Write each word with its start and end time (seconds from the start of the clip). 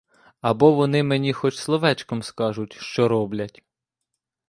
Або 0.41 0.71
вони 0.71 1.03
мені 1.03 1.33
хоч 1.33 1.55
словечком 1.57 2.23
скажуть, 2.23 2.73
що 2.73 3.07
роблять? 3.07 3.63